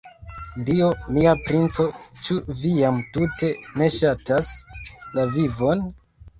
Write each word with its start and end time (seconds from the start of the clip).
Dio 0.69 0.87
mia, 1.17 1.33
princo, 1.49 1.85
ĉu 2.23 2.39
vi 2.63 2.73
jam 2.79 2.99
tute 3.19 3.53
ne 3.79 3.93
ŝatas 4.01 4.57
la 5.21 5.31
vivon? 5.39 5.89